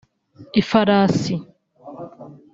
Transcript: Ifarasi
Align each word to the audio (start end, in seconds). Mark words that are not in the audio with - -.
Ifarasi 0.61 1.33